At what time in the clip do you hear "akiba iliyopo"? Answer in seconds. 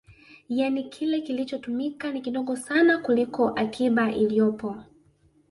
3.49-4.75